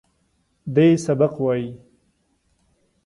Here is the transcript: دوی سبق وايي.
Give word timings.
دوی 0.75 0.91
سبق 1.05 1.33
وايي. 1.43 1.69